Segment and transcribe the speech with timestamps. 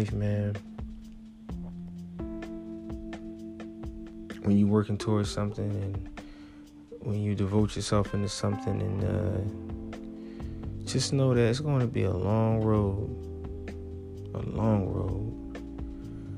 [0.00, 0.56] life, man,
[4.44, 6.22] when you're working towards something and
[7.00, 9.40] when you devote yourself into something and uh,
[10.86, 13.14] just know that it's going to be a long road.
[14.34, 15.36] A long road.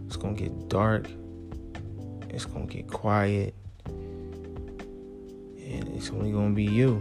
[0.06, 1.06] It's going to get dark.
[2.30, 3.54] It's going to get quiet.
[3.86, 7.00] And it's only going to be you.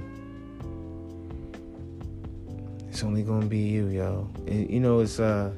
[2.88, 5.52] It's only to be you yo you know it's uh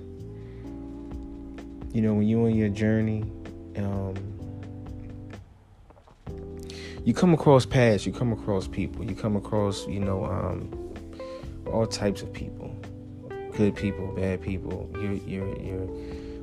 [1.93, 3.23] you know when you're on your journey
[3.77, 4.13] um
[7.05, 10.71] you come across paths, you come across people, you come across, you know, um,
[11.67, 12.73] all types of people,
[13.57, 14.89] good people, bad people.
[14.93, 15.87] You're, you're, you're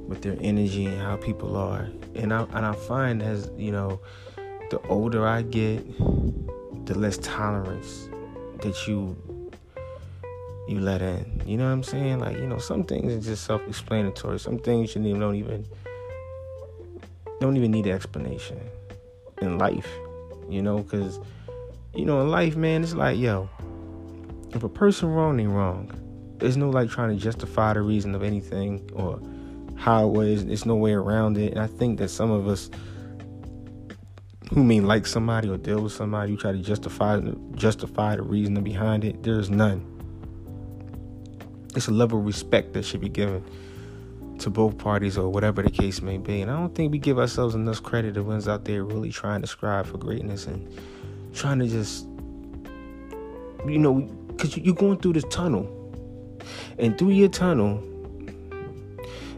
[0.07, 4.01] with their energy and how people are, and I and I find as you know,
[4.71, 5.87] the older I get,
[6.87, 8.09] the less tolerance
[8.61, 9.17] that you
[10.69, 11.43] you let in.
[11.47, 12.21] You know what I'm saying?
[12.21, 14.39] Like you know, some things are just self-explanatory.
[14.39, 15.67] Some things you don't even
[17.41, 18.61] don't even need an explanation
[19.41, 19.89] in life
[20.51, 21.21] you know, because,
[21.95, 23.49] you know, in life, man, it's like, yo,
[24.51, 25.93] if a person wrong, they wrong.
[26.39, 29.21] There's no like trying to justify the reason of anything or
[29.77, 30.45] how it was.
[30.45, 31.53] There's no way around it.
[31.53, 32.71] And I think that some of us
[34.51, 37.21] who may like somebody or deal with somebody who try to justify
[37.55, 39.87] justify the reason behind it, there's none.
[41.77, 43.45] It's a level of respect that should be given
[44.41, 46.41] to both parties or whatever the case may be.
[46.41, 49.43] And I don't think we give ourselves enough credit to ones out there really trying
[49.43, 50.67] to strive for greatness and
[51.35, 52.07] trying to just,
[53.67, 55.77] you know, because you're going through this tunnel.
[56.79, 57.85] And through your tunnel,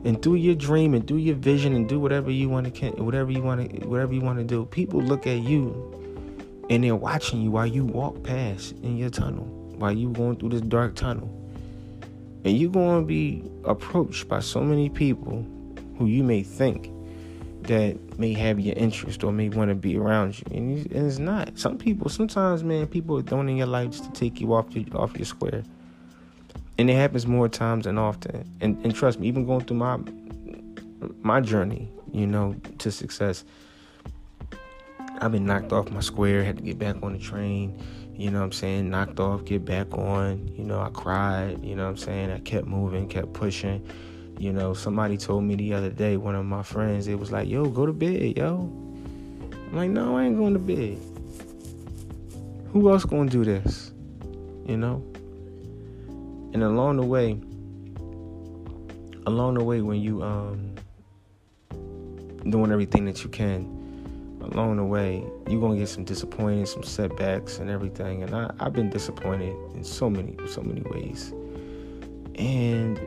[0.05, 3.31] and through your dream and through your vision and do whatever you want to whatever
[3.31, 5.71] you want to whatever you want to do people look at you
[6.71, 9.45] and they're watching you while you walk past in your tunnel
[9.77, 11.42] while you're going through this dark tunnel
[12.45, 15.47] and you're going to be approached by so many people
[15.99, 16.91] who you may think
[17.63, 20.45] that may have your interest or may want to be around you.
[20.57, 21.57] And it's not.
[21.59, 24.75] Some people, sometimes, man, people are thrown in your life just to take you off
[24.75, 25.63] your, off your square.
[26.79, 28.45] And it happens more times than often.
[28.61, 29.99] And, and trust me, even going through my
[31.21, 33.45] my journey, you know, to success,
[35.21, 37.79] I've been knocked off my square, had to get back on the train
[38.23, 40.47] you know what I'm saying, knocked off, get back on.
[40.57, 42.31] You know, I cried, you know what I'm saying?
[42.31, 43.85] I kept moving, kept pushing.
[44.39, 47.49] You know, somebody told me the other day, one of my friends, it was like,
[47.49, 48.61] yo, go to bed, yo.
[49.51, 51.01] I'm like, no, I ain't going to bed.
[52.73, 53.93] Who else gonna do this?
[54.67, 55.05] You know?
[56.55, 57.33] And along the way,
[59.27, 60.77] along the way when you um
[62.49, 63.82] doing everything that you can,
[64.43, 68.23] along the way, you're gonna get some disappointment, some setbacks, and everything.
[68.23, 71.33] And I, I've been disappointed in so many, so many ways.
[72.37, 72.99] And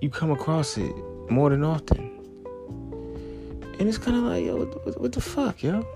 [0.00, 0.94] you come across it
[1.30, 2.10] more than often,
[3.78, 5.86] and it's kind of like, yo, what, what, the fuck, yo?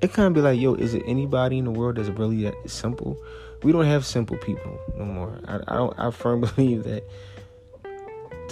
[0.00, 2.54] It kind of be like, yo, is it anybody in the world that's really that
[2.70, 3.22] simple?
[3.62, 5.38] We don't have simple people no more.
[5.46, 5.98] I, I don't.
[5.98, 7.04] I firmly believe that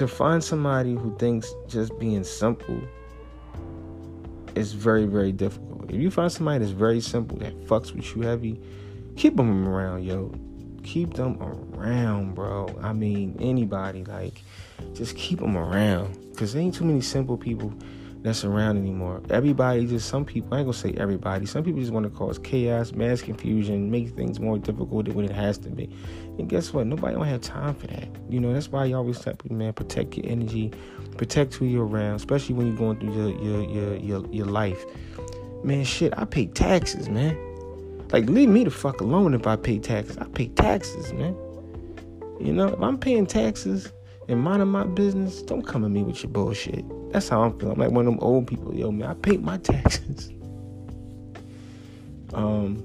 [0.01, 2.81] to find somebody who thinks just being simple
[4.55, 5.91] is very, very difficult.
[5.91, 8.59] If you find somebody that's very simple, that fucks with you heavy,
[9.17, 10.33] keep them around, yo.
[10.85, 12.75] Keep them around, bro.
[12.81, 14.43] I mean, anybody, like,
[14.95, 16.17] just keep them around.
[16.31, 17.71] Because there ain't too many simple people
[18.23, 19.23] that's around anymore.
[19.31, 22.39] Everybody just some people, I ain't gonna say everybody, some people just want to cause
[22.39, 25.85] chaos, mass confusion, make things more difficult than what it has to be.
[26.39, 26.87] And guess what?
[26.87, 28.09] Nobody don't have time for that.
[28.29, 30.71] You know, that's why you always tell people, man, protect your energy,
[31.17, 34.85] protect who you're around, especially when you're going through your your your your, your life.
[35.65, 37.39] Man, shit, I pay taxes, man.
[38.13, 40.19] Like leave me the fuck alone if I pay taxes.
[40.19, 41.35] I pay taxes, man.
[42.39, 43.93] You know, if I'm paying taxes
[44.29, 46.85] and minding my business, don't come at me with your bullshit.
[47.13, 47.73] That's how I'm feeling.
[47.73, 48.75] I'm like one of them old people.
[48.75, 50.29] Yo, man, I paid my taxes.
[52.35, 52.85] um,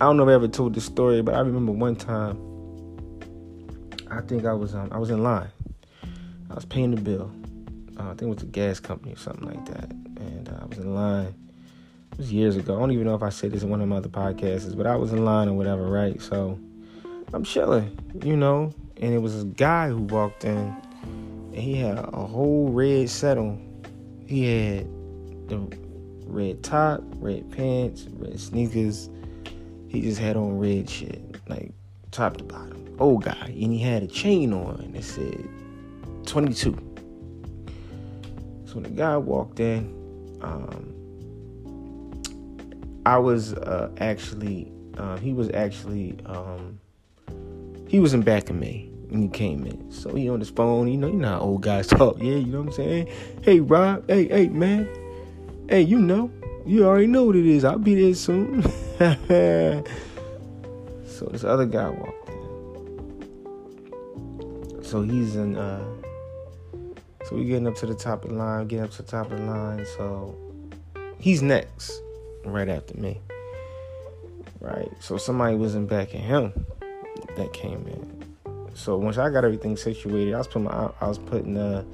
[0.00, 2.38] I don't know if I ever told this story, but I remember one time.
[4.10, 5.48] I think I was um, I was in line.
[6.50, 7.32] I was paying the bill.
[7.98, 10.64] Uh, I think it was a gas company or something like that, and uh, I
[10.66, 11.34] was in line.
[12.12, 12.76] It was years ago.
[12.76, 14.86] I don't even know if I said this in one of my other podcasts, but
[14.86, 16.22] I was in line or whatever, right?
[16.22, 16.58] So
[17.32, 20.76] I'm chilling, you know, and it was a guy who walked in
[21.54, 23.60] and he had a whole red set on.
[24.26, 24.86] He had
[25.48, 25.58] the
[26.26, 29.08] red top, red pants, red sneakers.
[29.86, 31.72] He just had on red shit, like
[32.10, 32.96] top to bottom.
[32.98, 35.48] Old guy, and he had a chain on that said
[36.26, 36.72] 22.
[38.64, 40.90] So when the guy walked in, um,
[43.06, 46.80] I was uh, actually, uh, he was actually, um,
[47.86, 49.90] he was in back of me when he came in.
[49.92, 52.46] So he on his phone, you know, you know how old guys talk, yeah, you
[52.46, 53.08] know what I'm saying?
[53.42, 54.88] Hey Rob, hey, hey man,
[55.68, 56.30] hey, you know,
[56.66, 57.64] you already know what it is.
[57.64, 58.62] I'll be there soon.
[61.06, 62.34] so this other guy walked in.
[64.82, 65.84] So he's in uh
[67.24, 69.30] so we getting up to the top of the line, getting up to the top
[69.30, 70.36] of the line, so
[71.18, 72.02] he's next,
[72.44, 73.18] right after me.
[74.60, 74.92] Right?
[75.00, 76.52] So somebody wasn't backing him
[77.36, 78.23] that came in.
[78.74, 81.84] So once I got everything situated, I was putting my, I was putting uh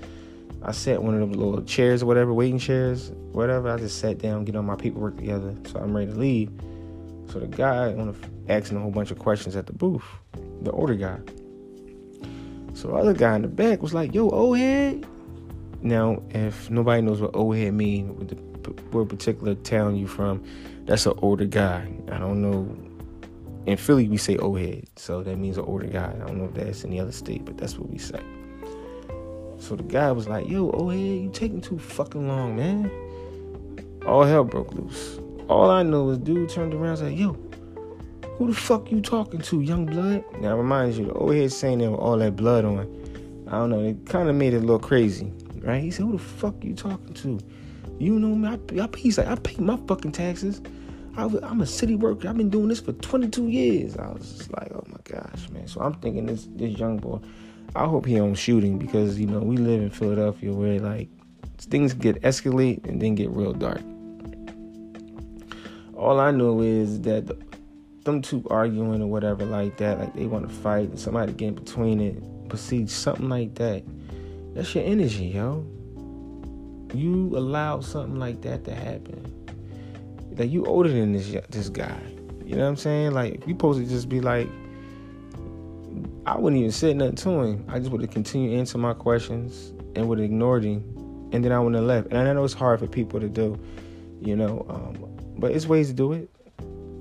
[0.62, 3.70] I set one of them little chairs or whatever, waiting chairs, whatever.
[3.70, 6.50] I just sat down, get all my paperwork together, so I'm ready to leave.
[7.32, 10.04] So the guy on the, asking a whole bunch of questions at the booth,
[10.62, 11.18] the older guy.
[12.74, 15.06] So the other guy in the back was like, "Yo, old head."
[15.82, 18.36] Now, if nobody knows what old head mean, with the,
[18.90, 20.44] what particular town you from,
[20.84, 21.90] that's an older guy.
[22.10, 22.68] I don't know.
[23.70, 26.12] In Philly, we say old head, so that means an older guy.
[26.12, 28.20] I don't know if that's the other state, but that's what we say.
[29.60, 32.90] So the guy was like, yo, oh, hey, you taking too fucking long, man.
[34.04, 35.20] All hell broke loose.
[35.48, 37.34] All I know is dude turned around and said, yo,
[38.38, 40.24] who the fuck you talking to, young blood?
[40.40, 42.80] Now, remind you, the old head saying that with all that blood on.
[43.46, 45.80] I don't know, it kind of made it a little crazy, right?
[45.80, 47.38] He said, who the fuck you talking to?
[48.00, 50.60] You know me, I, I, he's like, I pay my fucking taxes.
[51.16, 52.28] I, am a city worker.
[52.28, 53.96] I've been doing this for 22 years.
[53.96, 55.66] I was just like, oh my gosh, man.
[55.66, 57.20] So I'm thinking this this young boy,
[57.74, 61.08] I hope he don't shooting because you know we live in Philadelphia where like
[61.58, 63.80] things get escalate and then get real dark.
[65.94, 67.36] All I know is that the,
[68.04, 71.48] them two arguing or whatever like that, like they want to fight and somebody get
[71.48, 73.82] in between it, proceed something like that.
[74.54, 75.66] That's your energy, yo.
[76.94, 79.39] You allow something like that to happen.
[80.40, 82.00] Like you older than this this guy.
[82.46, 83.12] You know what I'm saying?
[83.12, 84.48] Like you supposed to just be like,
[86.24, 87.64] I wouldn't even say nothing to him.
[87.68, 90.82] I just would have continued answering my questions and would have ignored him,
[91.32, 92.08] and then I wouldn't have left.
[92.08, 93.60] And I know it's hard for people to do,
[94.22, 94.96] you know, um,
[95.36, 96.30] but it's ways to do it.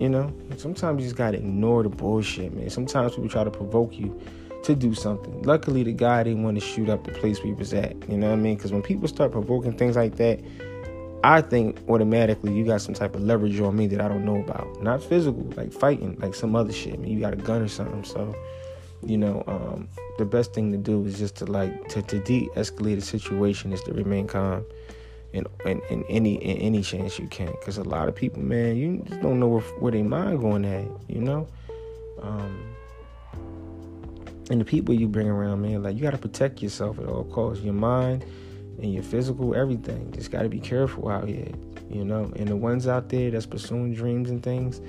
[0.02, 2.70] You know, sometimes you just gotta ignore the bullshit, man.
[2.70, 4.20] Sometimes people try to provoke you
[4.64, 5.44] to do something.
[5.44, 7.96] Luckily, the guy didn't want to shoot up the place we was at.
[8.10, 8.58] You know what I mean?
[8.58, 10.42] Because when people start provoking things like that,
[11.24, 14.38] I think automatically you got some type of leverage on me that I don't know
[14.38, 14.82] about.
[14.82, 16.94] Not physical, like fighting, like some other shit.
[16.94, 18.04] I mean, you got a gun or something.
[18.04, 18.36] So
[19.06, 19.88] you know, um,
[20.18, 23.82] the best thing to do is just to like to, to de-escalate a situation is
[23.84, 24.66] to remain calm
[25.34, 27.52] in, in, in any in any chance you can.
[27.52, 30.86] Because a lot of people, man, you just don't know where, where mind going at,
[31.08, 31.48] you know.
[32.22, 32.76] Um,
[34.50, 37.24] and the people you bring around, man, like you got to protect yourself at all
[37.26, 37.64] costs.
[37.64, 38.26] Your mind
[38.82, 40.12] and your physical, everything.
[40.12, 41.52] Just got to be careful out here,
[41.90, 42.32] you know.
[42.36, 44.82] And the ones out there that's pursuing dreams and things,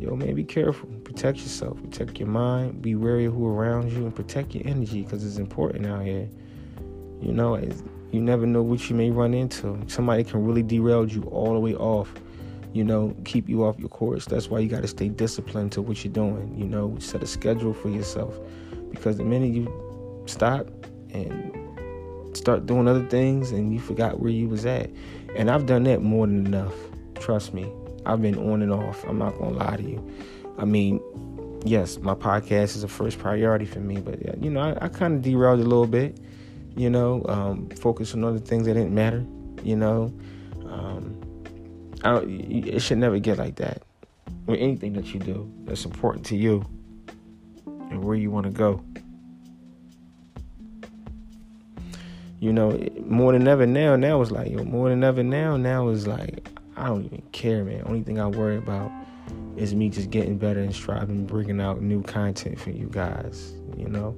[0.00, 0.88] yo, man, be careful.
[1.04, 1.80] Protect yourself.
[1.82, 2.82] Protect your mind.
[2.82, 6.28] Be wary of who around you and protect your energy because it's important out here.
[7.20, 7.56] You know,
[8.10, 9.80] you never know what you may run into.
[9.86, 12.12] Somebody can really derail you all the way off.
[12.72, 14.26] You know, keep you off your course.
[14.26, 16.54] That's why you got to stay disciplined to what you're doing.
[16.56, 18.38] You know, set a schedule for yourself
[18.90, 20.68] because the minute you stop
[21.10, 21.57] and
[22.34, 24.90] start doing other things and you forgot where you was at,
[25.36, 26.74] and I've done that more than enough.
[27.14, 27.70] Trust me.
[28.06, 29.04] I've been on and off.
[29.04, 30.10] I'm not gonna lie to you.
[30.56, 31.00] I mean,
[31.64, 35.14] yes, my podcast is a first priority for me, but you know, I, I kind
[35.14, 36.18] of derailed a little bit.
[36.76, 39.26] You know, um, focus on other things that didn't matter.
[39.62, 40.14] You know,
[40.66, 41.20] um,
[42.04, 43.82] I it should never get like that.
[44.46, 46.64] With anything that you do that's important to you
[47.66, 48.82] and where you want to go.
[52.40, 53.96] You know, more than ever now.
[53.96, 55.56] Now is like, yo, more than ever now.
[55.56, 57.82] Now is like, I don't even care, man.
[57.84, 58.92] Only thing I worry about
[59.56, 63.54] is me just getting better and striving, bringing out new content for you guys.
[63.76, 64.16] You know.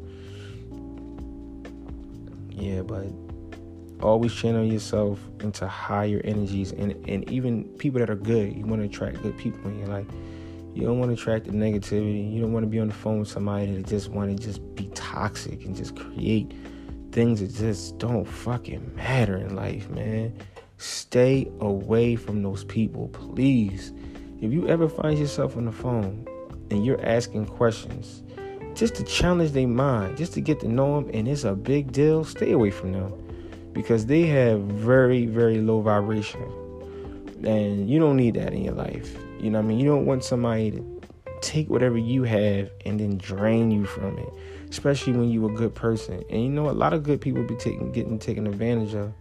[2.50, 3.07] Yeah, but
[4.03, 8.55] always channel yourself into higher energies and, and even people that are good.
[8.55, 10.07] You want to attract good people in your life.
[10.75, 12.33] You don't want to attract the negativity.
[12.33, 14.75] You don't want to be on the phone with somebody that just want to just
[14.75, 16.53] be toxic and just create
[17.12, 20.33] things that just don't fucking matter in life, man.
[20.79, 23.93] Stay away from those people, please.
[24.40, 26.26] If you ever find yourself on the phone
[26.71, 28.23] and you're asking questions
[28.75, 31.93] just to challenge their mind, just to get to know them, and it's a big
[31.93, 33.12] deal, stay away from them
[33.73, 36.43] because they have very, very low vibration.
[37.45, 39.17] And you don't need that in your life.
[39.40, 39.81] You know what I mean?
[39.81, 41.00] You don't want somebody to
[41.40, 44.29] take whatever you have and then drain you from it,
[44.71, 46.25] especially when you're a good person.
[46.31, 49.12] And you know, a lot of good people be taking, getting taken advantage of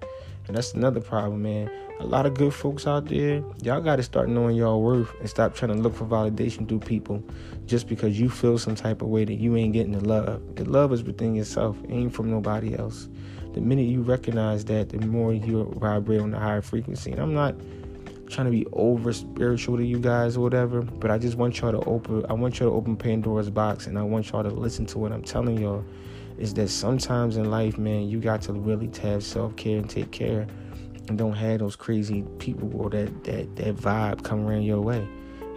[0.47, 1.69] And that's another problem, man.
[1.99, 5.29] A lot of good folks out there, y'all got to start knowing y'all worth and
[5.29, 7.21] stop trying to look for validation through people
[7.65, 10.41] just because you feel some type of way that you ain't getting the love.
[10.55, 13.09] The love is within yourself, ain't from nobody else.
[13.53, 17.11] The minute you recognize that, the more you vibrate on the higher frequency.
[17.11, 17.55] And I'm not
[18.29, 21.71] trying to be over spiritual to you guys or whatever, but I just want y'all
[21.71, 24.85] to open I want y'all to open Pandora's box and I want y'all to listen
[24.87, 25.83] to what I'm telling y'all
[26.37, 30.47] is that sometimes in life, man, you got to really have self-care and take care
[31.07, 35.07] and don't have those crazy people or that that that vibe come around your way.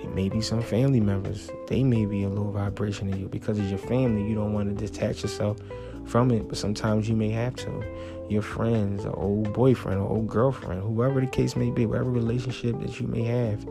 [0.03, 1.51] It may be some family members.
[1.69, 4.29] They may be a low vibration to you because it's your family.
[4.29, 5.59] You don't want to detach yourself
[6.07, 7.85] from it, but sometimes you may have to.
[8.29, 12.79] Your friends, or old boyfriend, or old girlfriend, whoever the case may be, whatever relationship
[12.81, 13.67] that you may have,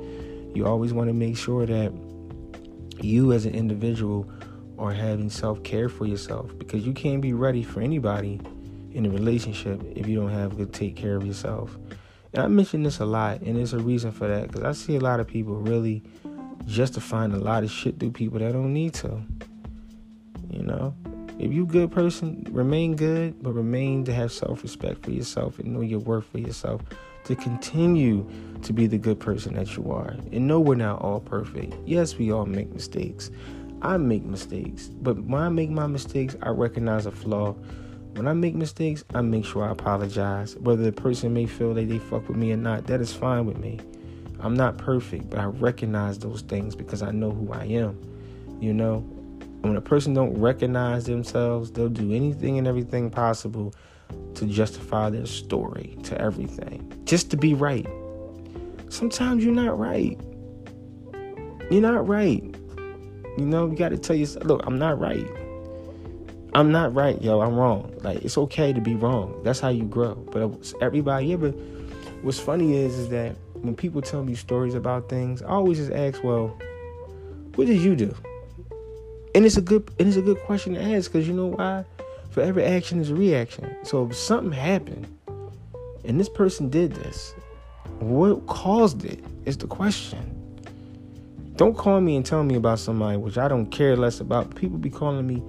[0.54, 1.92] you always want to make sure that
[3.02, 4.30] you as an individual
[4.78, 8.40] are having self care for yourself because you can't be ready for anybody
[8.94, 11.78] in a relationship if you don't have good take care of yourself.
[12.34, 14.96] And I mention this a lot, and there's a reason for that because I see
[14.96, 16.04] a lot of people really
[16.66, 19.22] justifying a lot of shit through people that don't need to.
[20.50, 20.94] You know,
[21.41, 25.81] if you good person, remain good, but remain to have self-respect for yourself and know
[25.81, 26.83] your worth for yourself
[27.24, 28.29] to continue
[28.62, 30.15] to be the good person that you are.
[30.31, 31.74] And know we're not all perfect.
[31.83, 33.31] Yes, we all make mistakes.
[33.81, 37.53] I make mistakes, but when I make my mistakes, I recognize a flaw.
[38.13, 40.55] When I make mistakes, I make sure I apologize.
[40.57, 43.48] Whether the person may feel that they fuck with me or not, that is fine
[43.48, 43.79] with me.
[44.39, 48.00] I'm not perfect, but I recognize those things because I know who I am.
[48.60, 49.03] You know,
[49.62, 53.74] when a person don't recognize themselves, they'll do anything and everything possible
[54.36, 57.88] to justify their story to everything, just to be right.
[58.89, 60.20] Sometimes you're not right.
[61.70, 62.44] You're not right.
[63.38, 65.27] You know, you got to tell yourself, look, I'm not right.
[66.53, 67.39] I'm not right, yo.
[67.39, 67.94] I'm wrong.
[68.01, 69.41] Like it's okay to be wrong.
[69.44, 70.15] That's how you grow.
[70.15, 71.38] But everybody yeah.
[71.38, 71.56] But
[72.22, 75.91] What's funny is, is that when people tell me stories about things, I always just
[75.91, 76.56] ask, well,
[77.56, 78.13] what did you do?
[79.34, 81.86] And it's a good and it's a good question to ask because you know why?
[82.32, 83.76] For every action is a reaction.
[83.84, 85.08] So if something happened
[86.06, 87.34] and this person did this,
[88.00, 90.38] what caused it is the question.
[91.56, 94.56] Don't call me and tell me about somebody which I don't care less about.
[94.56, 95.44] People be calling me,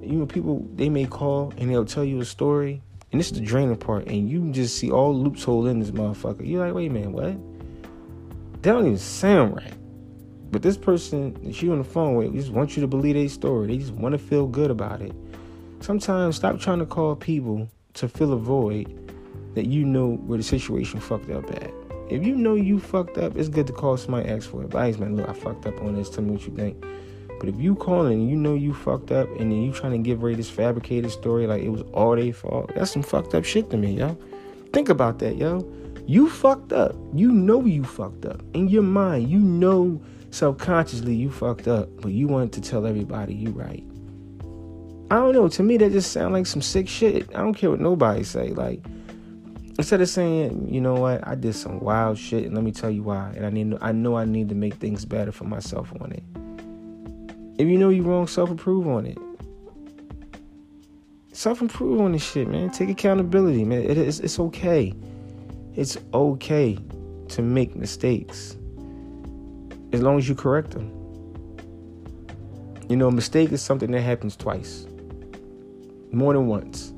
[0.00, 3.38] you know, people they may call and they'll tell you a story, and this is
[3.38, 6.46] the draining part, and you just see all loops hole in this motherfucker.
[6.46, 7.36] You're like, wait minute, what?
[8.62, 9.74] That don't even sound right.
[10.56, 13.28] But this person that you on the phone with just wants you to believe their
[13.28, 13.66] story.
[13.66, 15.12] They just want to feel good about it.
[15.80, 18.88] Sometimes stop trying to call people to fill a void
[19.54, 21.70] that you know where the situation fucked up at.
[22.08, 25.16] If you know you fucked up, it's good to call somebody ask for advice, man.
[25.16, 26.08] Look, I fucked up on this.
[26.08, 26.82] Tell me what you think.
[27.38, 29.98] But if you calling and you know you fucked up and then you trying to
[29.98, 33.44] give Ray this fabricated story like it was all their fault, that's some fucked up
[33.44, 34.16] shit to me, yo.
[34.72, 35.70] Think about that, yo.
[36.06, 36.96] You fucked up.
[37.12, 38.40] You know you fucked up.
[38.54, 43.34] In your mind, you know subconsciously you fucked up, but you wanted to tell everybody
[43.34, 43.84] you right.
[45.10, 45.48] I don't know.
[45.48, 47.28] To me, that just sound like some sick shit.
[47.30, 48.48] I don't care what nobody say.
[48.48, 48.84] Like
[49.78, 52.90] instead of saying, you know what, I did some wild shit, and let me tell
[52.90, 55.92] you why, and I need, I know I need to make things better for myself
[56.00, 56.24] on it.
[57.60, 59.18] If you know you're wrong, self-improve on it.
[61.32, 62.70] Self-improve on this shit, man.
[62.70, 63.82] Take accountability, man.
[63.82, 64.94] It is, it's okay.
[65.74, 66.78] It's okay
[67.28, 68.56] to make mistakes
[69.92, 70.90] as long as you correct them.
[72.88, 74.86] You know, a mistake is something that happens twice,
[76.12, 76.92] more than once,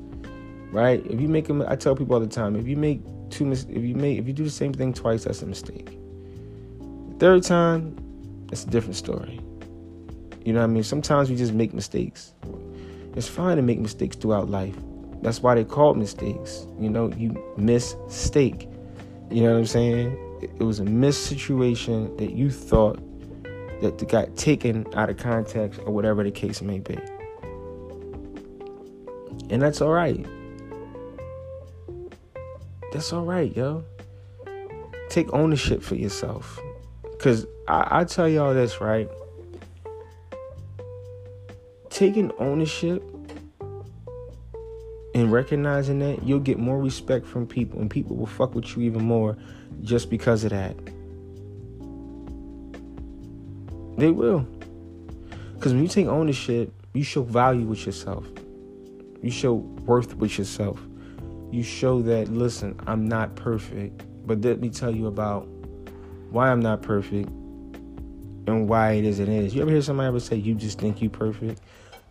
[0.71, 1.03] right?
[1.05, 3.67] If you make them, I tell people all the time, if you make two, if
[3.69, 5.97] you make, if you do the same thing twice, that's a mistake.
[7.09, 7.95] The Third time,
[8.51, 9.41] it's a different story.
[10.45, 10.83] You know what I mean?
[10.83, 12.33] Sometimes we just make mistakes.
[13.15, 14.75] It's fine to make mistakes throughout life.
[15.21, 16.65] That's why they call mistakes.
[16.79, 18.69] You know, you mistake.
[19.29, 20.28] You know what I'm saying?
[20.41, 22.99] It was a missed situation that you thought
[23.81, 26.97] that got taken out of context or whatever the case may be.
[29.49, 30.25] And that's all right.
[32.91, 33.83] That's all right, yo.
[35.09, 36.59] Take ownership for yourself.
[37.11, 39.09] Because I, I tell y'all this, right?
[41.89, 43.03] Taking ownership
[45.15, 48.83] and recognizing that, you'll get more respect from people, and people will fuck with you
[48.83, 49.37] even more
[49.81, 50.75] just because of that.
[53.97, 54.47] They will.
[55.55, 58.25] Because when you take ownership, you show value with yourself.
[59.21, 60.79] You show worth with yourself.
[61.51, 65.47] You show that, listen, I'm not perfect, but let me tell you about
[66.29, 67.27] why I'm not perfect
[68.47, 69.53] and why it is it is.
[69.53, 71.61] You ever hear somebody ever say, you just think you perfect?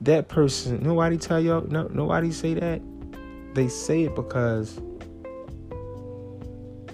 [0.00, 2.82] That person, nobody tell y'all, no, nobody say that.
[3.54, 4.80] They say it because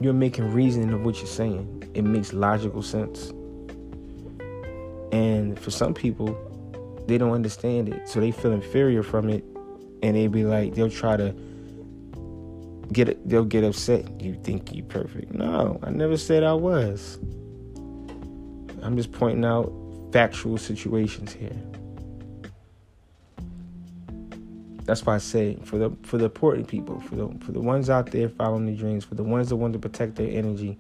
[0.00, 1.90] you're making reasoning of what you're saying.
[1.94, 3.30] It makes logical sense.
[5.12, 6.36] And for some people,
[7.06, 8.08] they don't understand it.
[8.08, 9.44] So they feel inferior from it.
[10.02, 11.34] And they be like, they'll try to
[12.92, 14.20] get it, they'll get upset.
[14.20, 15.32] You think you're perfect.
[15.32, 17.18] No, I never said I was.
[18.82, 19.72] I'm just pointing out
[20.12, 21.56] factual situations here.
[24.85, 27.88] That's why I say for the for the important people, for the for the ones
[27.88, 30.79] out there following their dreams, for the ones that want to protect their energy,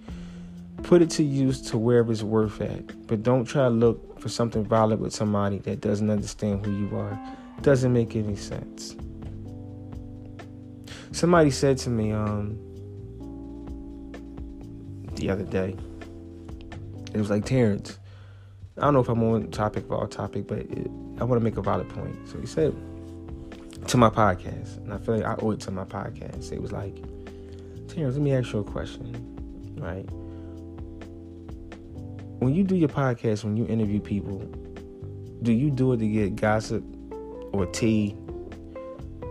[0.82, 3.06] put it to use to wherever it's worth at.
[3.06, 6.96] But don't try to look for something violent with somebody that doesn't understand who you
[6.96, 7.18] are.
[7.62, 8.94] Doesn't make any sense.
[11.12, 12.58] Somebody said to me um,
[15.14, 15.76] the other day,
[17.14, 17.98] it was like Terrence.
[18.76, 21.44] I don't know if I'm on topic or off topic, but it, I want to
[21.44, 22.16] make a valid point.
[22.28, 22.74] So he said
[23.88, 26.52] to my podcast, and I feel like I owe it to my podcast.
[26.52, 26.96] It was like,
[27.88, 29.14] Terrence, let me ask you a question,
[29.78, 30.04] right?
[32.40, 34.38] When you do your podcast, when you interview people,
[35.42, 36.84] do you do it to get gossip
[37.52, 38.16] or tea,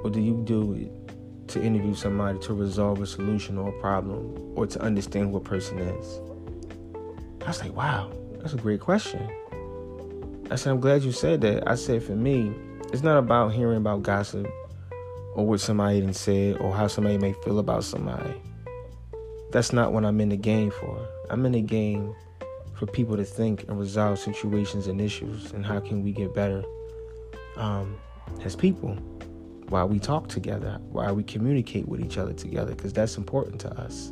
[0.03, 4.53] or do you do it to interview somebody to resolve a solution or a problem,
[4.55, 6.19] or to understand who a person is?
[7.43, 9.29] I was like, wow, that's a great question.
[10.49, 11.67] I said, I'm glad you said that.
[11.67, 12.53] I said, for me,
[12.93, 14.47] it's not about hearing about gossip
[15.33, 18.39] or what somebody didn't say or how somebody may feel about somebody.
[19.51, 21.07] That's not what I'm in the game for.
[21.31, 22.15] I'm in the game
[22.75, 26.63] for people to think and resolve situations and issues and how can we get better
[27.57, 27.97] um,
[28.43, 28.93] as people
[29.69, 33.71] while we talk together, while we communicate with each other together, because that's important to
[33.81, 34.09] us.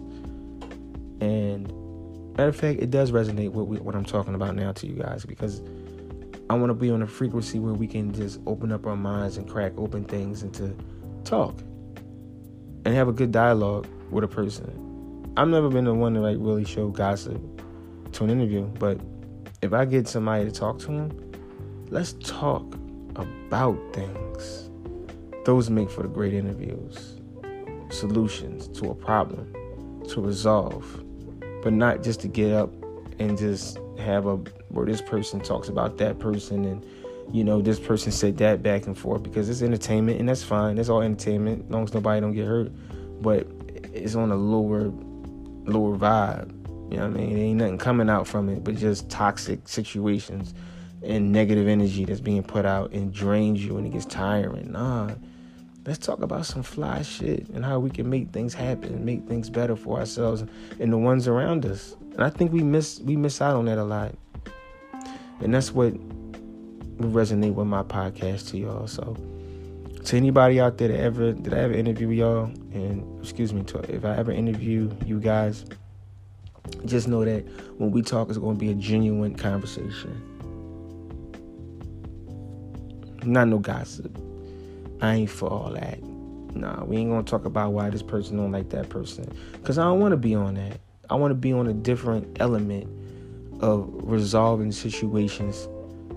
[1.19, 1.71] And
[2.35, 5.23] matter of fact, it does resonate with what I'm talking about now to you guys
[5.23, 5.61] because
[6.51, 9.37] I want to be on a frequency where we can just open up our minds
[9.37, 10.75] and crack open things and to
[11.23, 11.57] talk
[12.83, 15.31] and have a good dialogue with a person.
[15.37, 17.41] I've never been the one to like really show gossip
[18.11, 18.99] to an interview, but
[19.61, 21.31] if I get somebody to talk to them,
[21.89, 22.65] let's talk
[23.15, 24.69] about things.
[25.45, 27.21] Those make for the great interviews.
[27.91, 29.53] Solutions to a problem
[30.09, 31.01] to resolve,
[31.63, 32.73] but not just to get up
[33.21, 34.35] and just have a
[34.69, 36.85] where this person talks about that person and
[37.33, 40.75] you know this person said that back and forth because it's entertainment and that's fine.
[40.75, 42.71] That's all entertainment as long as nobody don't get hurt.
[43.21, 43.47] But
[43.93, 44.91] it's on a lower
[45.65, 46.51] lower vibe.
[46.91, 47.37] You know what i mean?
[47.37, 50.53] Ain't nothing coming out from it but just toxic situations
[51.03, 54.71] and negative energy that's being put out and drains you and it gets tiring.
[54.71, 55.11] Nah
[55.85, 59.27] let's talk about some fly shit and how we can make things happen and make
[59.27, 60.43] things better for ourselves
[60.79, 63.77] and the ones around us and I think we miss we miss out on that
[63.77, 64.13] a lot.
[65.39, 68.87] And that's what would resonate with my podcast to y'all.
[68.87, 69.15] So
[70.05, 73.79] to anybody out there that ever did I ever interview y'all and excuse me to
[73.93, 75.65] if I ever interview you guys,
[76.85, 77.43] just know that
[77.79, 80.27] when we talk it's gonna be a genuine conversation.
[83.23, 84.17] Not no gossip.
[85.01, 86.01] I ain't for all that.
[86.53, 89.31] Nah, we ain't gonna talk about why this person don't like that person.
[89.63, 90.79] Cause I don't wanna be on that.
[91.11, 92.87] I want to be on a different element
[93.61, 95.67] of resolving situations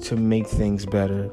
[0.03, 1.29] to make things better,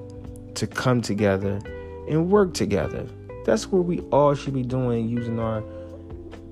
[0.56, 1.62] to come together
[2.10, 3.08] and work together.
[3.46, 5.64] That's what we all should be doing using our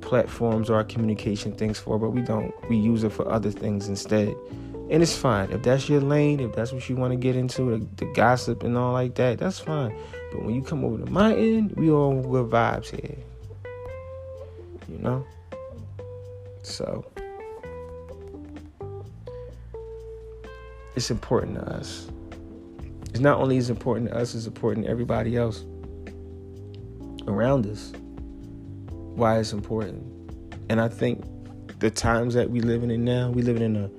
[0.01, 2.53] platforms or our communication things for, but we don't.
[2.69, 4.35] We use it for other things instead.
[4.89, 5.51] And it's fine.
[5.51, 8.63] If that's your lane, if that's what you want to get into, the, the gossip
[8.63, 9.95] and all like that, that's fine.
[10.31, 13.17] But when you come over to my end, we all good vibes here.
[14.87, 15.27] You know?
[16.63, 17.05] So
[20.95, 22.09] it's important to us.
[23.11, 25.65] It's not only as important to us, it's important to everybody else
[27.27, 27.93] around us.
[29.15, 30.03] Why it's important.
[30.69, 31.23] And I think
[31.79, 33.89] the times that we living in now, we living in a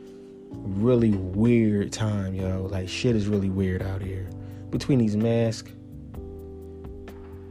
[0.50, 2.68] really weird time, yo.
[2.70, 4.28] Like shit is really weird out here.
[4.70, 5.70] Between these masks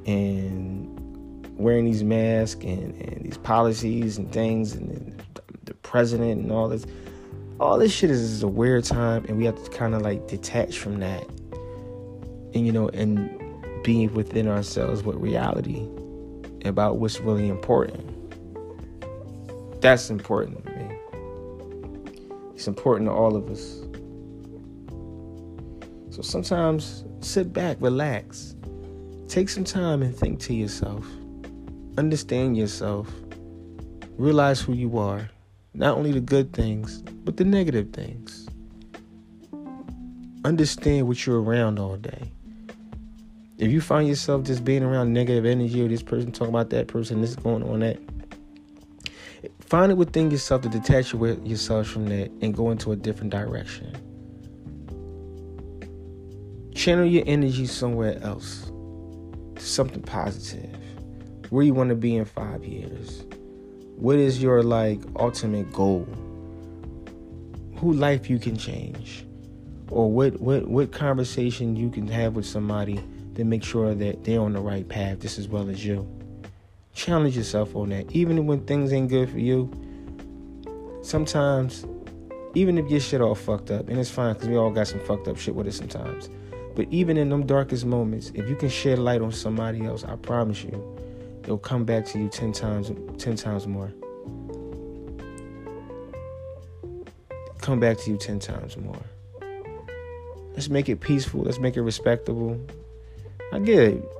[0.06, 0.88] and
[1.58, 5.22] wearing these masks and, and these policies and things and
[5.64, 6.86] the president and all this
[7.60, 10.26] all this shit is, is a weird time and we have to kind of like
[10.28, 11.28] detach from that
[12.54, 13.30] and you know and
[13.84, 15.86] be within ourselves with reality
[16.64, 18.06] about what's really important
[19.82, 20.69] that's important
[22.60, 23.80] it's important to all of us.
[26.14, 28.54] So sometimes sit back relax.
[29.30, 31.06] Take some time and think to yourself.
[31.98, 33.08] Understand yourself,
[34.18, 35.30] realize who you are,
[35.74, 38.50] not only the good things, but the negative things.
[40.44, 42.30] Understand what you're around all day.
[43.58, 46.90] If you find yourself just being around negative energy or this person talking about that
[46.90, 48.00] person, this is going on that,
[49.70, 53.96] Find it within yourself to detach yourself from that and go into a different direction.
[56.74, 58.72] Channel your energy somewhere else,
[59.60, 60.76] something positive.
[61.52, 63.24] Where you want to be in five years?
[63.96, 66.08] What is your like ultimate goal?
[67.76, 69.24] Who life you can change?
[69.92, 73.04] Or what what what conversation you can have with somebody
[73.36, 76.08] to make sure that they're on the right path just as well as you.
[76.94, 78.12] Challenge yourself on that.
[78.12, 79.72] Even when things ain't good for you,
[81.02, 81.86] sometimes,
[82.56, 85.00] even if your shit all fucked up, and it's fine because we all got some
[85.02, 86.30] fucked up shit with us sometimes.
[86.76, 90.16] But even in them darkest moments, if you can shed light on somebody else, I
[90.16, 90.98] promise you,
[91.44, 93.92] it'll come back to you ten times, ten times more.
[97.62, 99.02] Come back to you ten times more.
[100.54, 101.42] Let's make it peaceful.
[101.42, 102.60] Let's make it respectable.
[103.52, 104.19] I get it.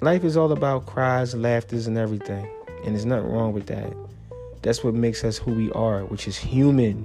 [0.00, 2.48] Life is all about cries, laughters, and everything.
[2.84, 3.92] And there's nothing wrong with that.
[4.62, 6.98] That's what makes us who we are, which is human,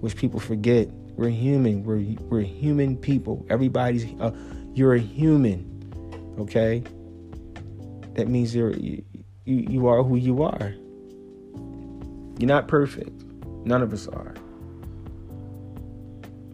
[0.00, 0.88] which people forget.
[1.16, 1.82] We're human.
[1.82, 3.44] We're, we're human people.
[3.50, 4.30] Everybody's, uh,
[4.74, 6.84] you're a human, okay?
[8.14, 9.02] That means you're, you,
[9.44, 10.74] you are who you are.
[12.38, 13.24] You're not perfect.
[13.64, 14.34] None of us are.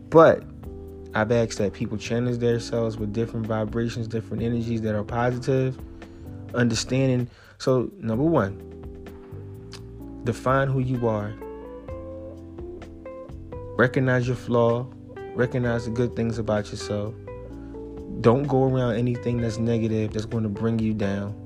[0.09, 0.42] But
[1.16, 5.79] I've asked that people challenge themselves with different vibrations, different energies that are positive,
[6.55, 7.31] understanding.
[7.59, 8.59] So, number one,
[10.24, 11.33] define who you are,
[13.77, 14.88] recognize your flaw,
[15.37, 17.14] recognize the good things about yourself.
[18.20, 21.40] Don't go around anything that's negative that's going to bring you down.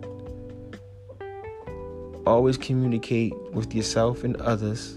[2.26, 4.96] Always communicate with yourself and others.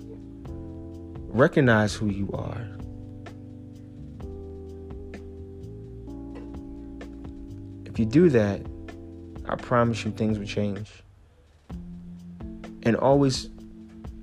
[1.27, 2.70] Recognize who you are
[7.91, 8.61] If you do that,
[9.49, 10.89] I promise you things will change.
[12.83, 13.49] And always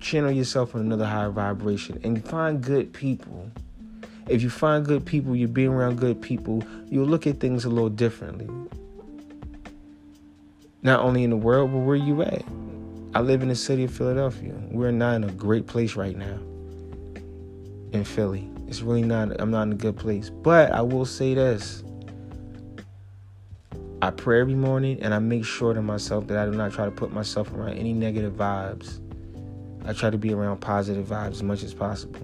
[0.01, 3.51] channel yourself on another higher vibration and find good people.
[4.27, 7.69] If you find good people, you're being around good people, you'll look at things a
[7.69, 8.49] little differently.
[10.83, 12.45] Not only in the world, but where you at.
[13.15, 14.55] I live in the city of Philadelphia.
[14.71, 16.39] We're not in a great place right now.
[17.93, 18.51] In Philly.
[18.67, 20.31] It's really not I'm not in a good place.
[20.31, 21.83] But I will say this.
[24.01, 26.85] I pray every morning and I make sure to myself that I do not try
[26.85, 29.01] to put myself around any negative vibes.
[29.85, 32.21] I try to be around positive vibes as much as possible.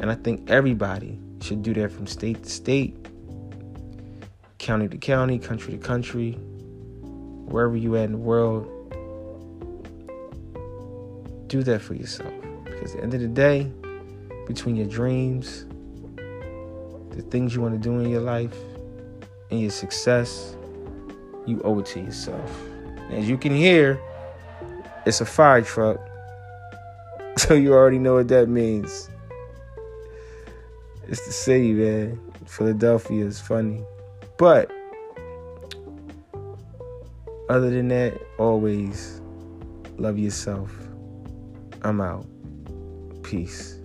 [0.00, 3.06] And I think everybody should do that from state to state,
[4.58, 8.66] county to county, country to country, wherever you at in the world.
[11.46, 12.32] Do that for yourself.
[12.64, 13.70] Because at the end of the day,
[14.48, 15.66] between your dreams,
[17.10, 18.56] the things you want to do in your life,
[19.52, 20.56] and your success,
[21.44, 22.62] you owe it to yourself.
[23.10, 24.00] As you can hear,
[25.04, 26.00] it's a fire truck.
[27.38, 29.08] So you already know what that means.
[31.08, 32.20] It's the city, man.
[32.44, 33.82] Philadelphia is funny.
[34.36, 34.70] But
[37.48, 39.22] other than that, always
[39.96, 40.70] love yourself.
[41.80, 42.26] I'm out.
[43.22, 43.81] Peace.